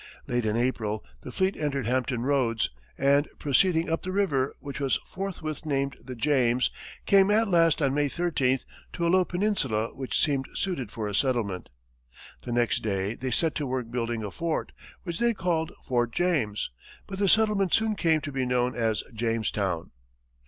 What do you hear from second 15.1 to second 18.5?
they called Fort James, but the settlement soon came to be